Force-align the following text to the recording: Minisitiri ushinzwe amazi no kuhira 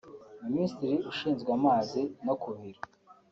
Minisitiri 0.45 0.95
ushinzwe 1.11 1.49
amazi 1.57 2.01
no 2.25 2.33
kuhira 2.41 2.81